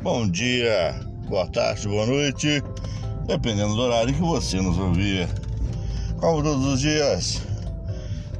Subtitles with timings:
[0.00, 0.94] Bom dia,
[1.28, 2.62] boa tarde, boa noite,
[3.26, 5.28] dependendo do horário que você nos ouvir.
[6.18, 7.42] Como todos os dias,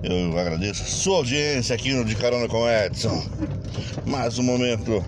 [0.04, 3.24] eu agradeço sua audiência aqui no De Carona com Edson.
[4.06, 5.04] Mais um momento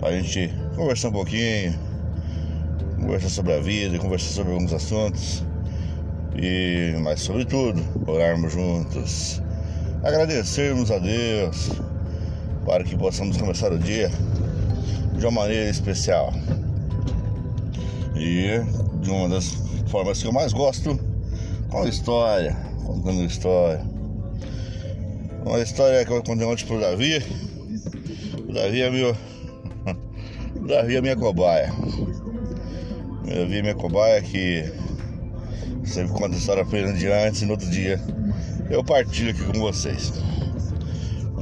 [0.00, 1.78] para a gente conversar um pouquinho,
[3.00, 5.44] conversar sobre a vida, conversar sobre alguns assuntos
[6.34, 9.40] e, mais sobretudo, orarmos juntos,
[10.02, 11.70] agradecermos a Deus
[12.66, 14.10] para que possamos começar o dia
[15.16, 16.32] de uma maneira especial.
[18.16, 18.60] E
[19.00, 19.56] de uma das
[19.88, 20.98] formas que eu mais gosto,
[21.68, 23.84] com história, contando história.
[25.44, 27.22] Uma história que eu contei ontem pro Davi.
[28.48, 29.16] O Davi é meu.
[30.54, 31.72] O Davi é minha cobaia.
[31.72, 34.72] O Davi é minha cobaia que
[35.84, 38.00] sempre conta a história pra ele antes e no outro dia
[38.70, 40.12] eu partilho aqui com vocês.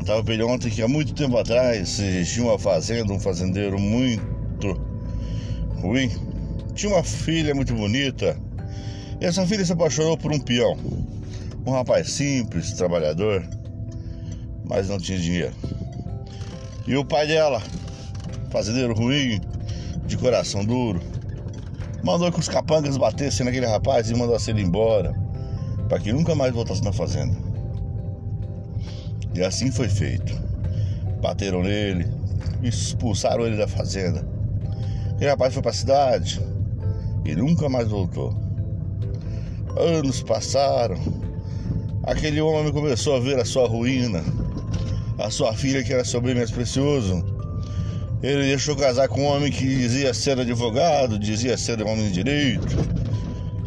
[0.00, 3.78] Eu tava pra ele ontem que há muito tempo atrás existia uma fazenda, um fazendeiro
[3.78, 4.80] muito
[5.76, 6.10] ruim.
[6.74, 8.34] Tinha uma filha muito bonita.
[9.20, 10.74] E essa filha se apaixonou por um peão.
[11.66, 13.46] Um rapaz simples, trabalhador,
[14.64, 15.52] mas não tinha dinheiro.
[16.86, 17.62] E o pai dela,
[18.50, 19.38] fazendeiro ruim,
[20.06, 21.02] de coração duro,
[22.02, 25.14] mandou que os capangas batessem naquele rapaz e mandassem ele embora,
[25.90, 27.49] para que nunca mais voltasse na fazenda.
[29.34, 30.36] E assim foi feito.
[31.20, 32.06] Bateram nele,
[32.62, 34.26] expulsaram ele da fazenda.
[35.20, 36.40] E o rapaz foi para a cidade
[37.24, 38.34] e nunca mais voltou.
[39.76, 40.98] Anos passaram.
[42.02, 44.24] Aquele homem começou a ver a sua ruína.
[45.18, 47.22] A sua filha, que era seu bem mais precioso.
[48.22, 52.76] Ele deixou casar com um homem que dizia ser advogado, dizia ser homem de direito.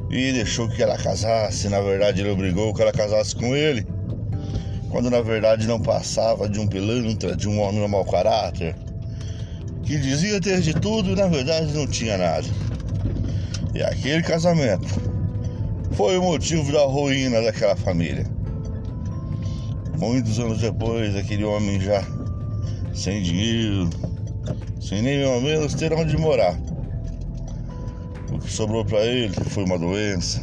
[0.10, 1.70] E deixou que ela casasse.
[1.70, 3.86] Na verdade, ele obrigou que ela casasse com ele
[4.94, 8.76] quando na verdade não passava de um pilantra, de um homem mau caráter,
[9.82, 12.46] que dizia ter de tudo e na verdade não tinha nada.
[13.74, 14.88] E aquele casamento
[15.94, 18.24] foi o motivo da ruína daquela família.
[19.98, 22.06] Muitos anos depois, aquele homem já
[22.94, 23.90] sem dinheiro,
[24.80, 26.56] sem nem ao menos ter onde morar.
[28.32, 30.40] O que sobrou para ele foi uma doença,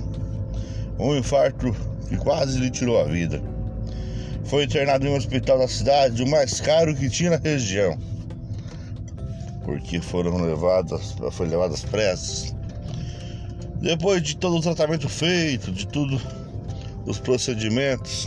[0.98, 1.72] um infarto
[2.08, 3.49] que quase lhe tirou a vida
[4.50, 7.96] foi internado em um hospital da cidade, o mais caro que tinha na região,
[9.62, 12.52] porque foram levadas, foi levadas pressas.
[13.76, 16.20] Depois de todo o tratamento feito, de tudo
[17.06, 18.26] os procedimentos,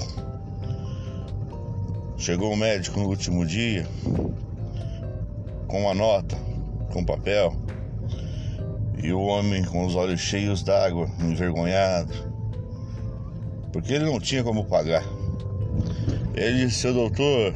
[2.17, 3.85] chegou o um médico no último dia
[5.67, 6.37] com uma nota,
[6.93, 7.53] com papel,
[8.97, 12.13] e o homem com os olhos cheios d'água, envergonhado,
[13.73, 15.03] porque ele não tinha como pagar.
[16.35, 17.53] Ele disse, seu doutor,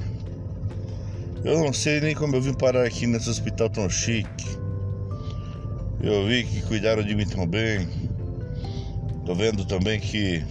[1.43, 4.57] eu não sei nem como eu vim parar aqui nesse hospital tão chique.
[6.01, 7.87] Eu vi que cuidaram de mim tão bem.
[9.25, 10.43] Tô vendo também que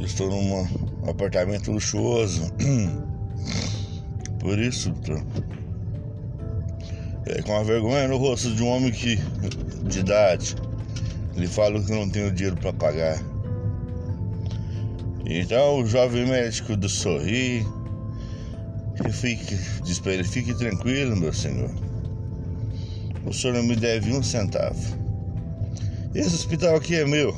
[0.00, 0.66] estou num
[1.08, 2.50] apartamento luxuoso.
[4.40, 5.24] Por isso, doutor.
[7.26, 9.16] É, com a vergonha no rosto de um homem que
[9.84, 10.56] de idade.
[11.36, 13.22] Ele fala que não tem o dinheiro para pagar.
[15.34, 17.66] Então o jovem médico do sorri
[19.10, 21.70] fique, diz para ele, fique tranquilo, meu senhor.
[23.24, 24.78] O senhor não me deve um centavo.
[26.14, 27.32] Esse hospital aqui é meu.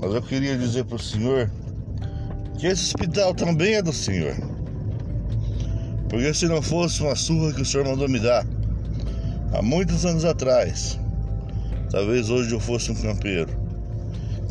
[0.00, 1.50] Mas eu queria dizer para o senhor
[2.58, 4.34] que esse hospital também é do senhor.
[6.08, 8.46] Porque se não fosse uma surra que o senhor mandou me dar
[9.52, 10.98] há muitos anos atrás,
[11.90, 13.63] talvez hoje eu fosse um campeiro.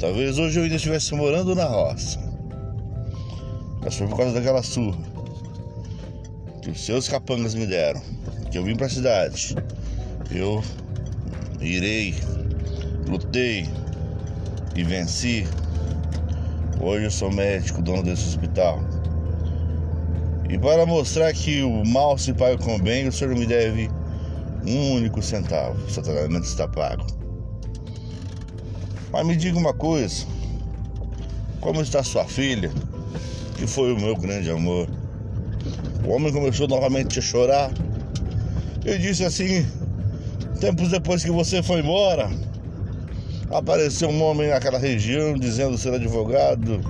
[0.03, 2.19] Talvez hoje eu ainda estivesse morando na roça.
[3.81, 5.02] Mas foi por causa daquela surra
[6.62, 8.02] que os seus capangas me deram.
[8.52, 9.56] Que eu vim pra cidade.
[10.30, 10.62] Eu
[11.62, 12.16] irei,
[13.08, 13.66] lutei
[14.75, 15.47] e venci.
[16.81, 18.81] Hoje eu sou médico, dono desse hospital.
[20.50, 23.89] E para mostrar que o mal se paga com o bem, o senhor me deve
[24.68, 25.81] um único centavo.
[25.81, 27.06] O seu tratamento está pago.
[29.13, 30.25] Mas me diga uma coisa:
[31.62, 32.71] como está sua filha,
[33.56, 34.89] que foi o meu grande amor?
[36.04, 37.71] O homem começou novamente a chorar.
[38.83, 39.68] Eu disse assim:
[40.60, 42.27] tempos depois que você foi embora,
[43.51, 46.81] apareceu um homem naquela região dizendo ser advogado,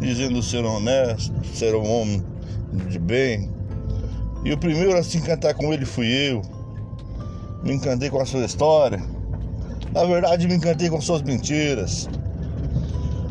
[0.00, 2.24] dizendo ser honesto, ser um homem
[2.88, 3.48] de bem.
[4.44, 6.42] E o primeiro a se encantar com ele fui eu.
[7.62, 9.00] Me encantei com a sua história.
[9.92, 12.08] Na verdade, me encantei com suas mentiras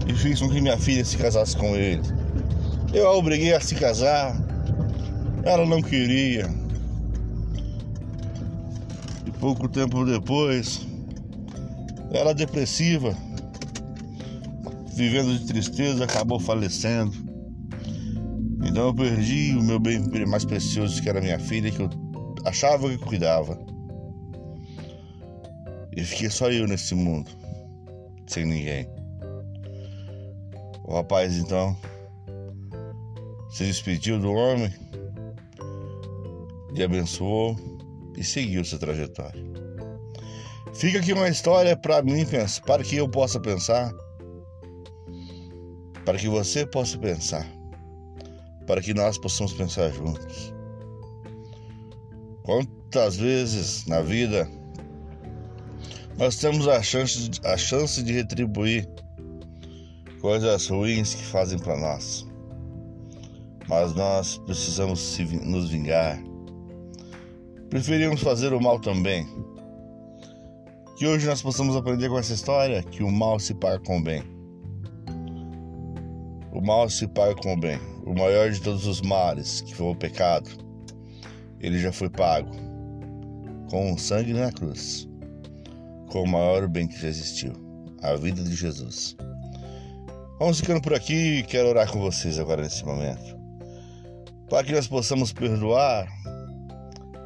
[0.08, 2.02] e fiz com que minha filha se casasse com ele.
[2.94, 4.36] Eu a obriguei a se casar,
[5.44, 6.50] ela não queria.
[9.40, 10.88] Pouco tempo depois,
[12.12, 13.16] ela depressiva,
[14.96, 17.14] vivendo de tristeza, acabou falecendo.
[18.66, 21.90] Então eu perdi o meu bem mais precioso, que era minha filha, que eu
[22.46, 23.60] achava que cuidava.
[25.98, 27.32] E fiquei só eu nesse mundo,
[28.28, 28.88] sem ninguém.
[30.84, 31.76] O rapaz então
[33.50, 34.72] se despediu do homem,
[36.72, 37.56] lhe abençoou
[38.16, 39.44] e seguiu sua trajetória.
[40.76, 42.24] Fica aqui uma história para mim
[42.68, 43.92] para que eu possa pensar,
[46.06, 47.44] para que você possa pensar,
[48.68, 50.54] para que nós possamos pensar juntos.
[52.44, 54.48] Quantas vezes na vida
[56.18, 58.88] nós temos a chance, a chance de retribuir
[60.20, 62.26] coisas ruins que fazem para nós.
[63.68, 66.20] Mas nós precisamos nos vingar.
[67.70, 69.28] Preferimos fazer o mal também.
[70.98, 74.04] Que hoje nós possamos aprender com essa história que o mal se paga com o
[74.04, 74.24] bem.
[76.52, 77.78] O mal se paga com o bem.
[78.06, 80.50] O maior de todos os males, que foi o pecado,
[81.60, 82.50] ele já foi pago
[83.70, 85.08] com o sangue na cruz,
[86.18, 87.54] com o maior bem que já existiu,
[88.02, 89.16] a vida de Jesus.
[90.40, 91.44] Vamos ficando por aqui.
[91.44, 93.38] Quero orar com vocês agora nesse momento.
[94.50, 96.08] Para que nós possamos perdoar,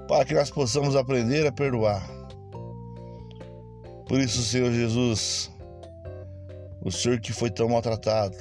[0.10, 2.06] para que nós possamos aprender a perdoar.
[4.10, 5.50] Por isso, Senhor Jesus,
[6.82, 8.36] o Senhor que foi tão maltratado,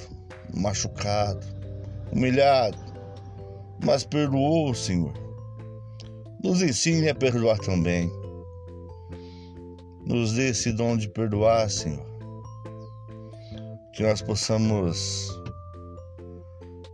[0.53, 1.45] machucado,
[2.11, 2.77] humilhado,
[3.81, 5.13] mas perdoou, Senhor.
[6.43, 8.11] Nos ensine a perdoar também.
[10.11, 12.11] Nos dê esse dom de perdoar, Senhor
[13.93, 15.29] que nós possamos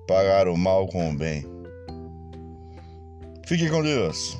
[0.07, 1.45] pagar o mal com o bem.
[3.45, 4.37] Fique com Deus.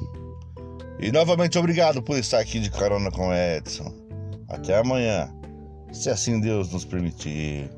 [1.00, 3.94] E novamente obrigado por estar aqui de carona com Edson.
[4.50, 5.34] Até amanhã,
[5.92, 7.70] se assim Deus nos permitir.